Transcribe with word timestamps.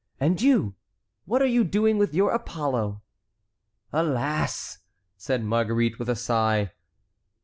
And 0.19 0.41
you, 0.41 0.73
what 1.25 1.43
are 1.43 1.45
you 1.45 1.63
doing 1.63 1.99
with 1.99 2.15
your 2.15 2.31
Apollo?" 2.31 3.03
"Alas!" 3.93 4.79
said 5.15 5.43
Marguerite 5.43 5.99
with 5.99 6.09
a 6.09 6.15
sigh. 6.15 6.71